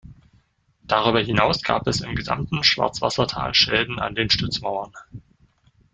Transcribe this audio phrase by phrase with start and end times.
[0.81, 4.93] Darüber hinaus gab es im gesamten Schwarzwassertal Schäden an den Stützmauern.